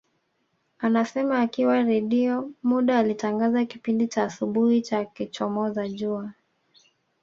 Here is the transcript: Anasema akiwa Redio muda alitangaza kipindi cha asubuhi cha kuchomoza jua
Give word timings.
Anasema 0.79 1.39
akiwa 1.39 1.83
Redio 1.83 2.51
muda 2.63 2.97
alitangaza 2.99 3.65
kipindi 3.65 4.07
cha 4.07 4.23
asubuhi 4.23 4.81
cha 4.81 5.05
kuchomoza 5.05 5.89
jua 5.89 6.33